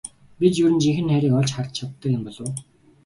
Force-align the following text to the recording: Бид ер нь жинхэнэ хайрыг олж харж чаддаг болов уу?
Бид 0.39 0.53
ер 0.63 0.71
нь 0.73 0.81
жинхэнэ 0.83 1.11
хайрыг 1.13 1.33
олж 1.39 1.51
харж 1.53 1.71
чаддаг 1.77 2.13
болов 2.25 2.47
уу? 2.47 2.51